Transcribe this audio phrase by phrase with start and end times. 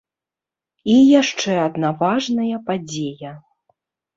[0.93, 3.39] І яшчэ адна важная падзея.